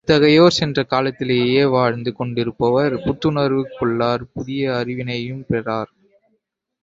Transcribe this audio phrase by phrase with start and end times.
[0.03, 5.91] இத்தகையோர் சென்ற காலத்திலேயே வாழ்ந்து கொண்டிருப்பர் புத்துணர்வு கொள்ளார் புதிய அறிவினையும் பெறார்.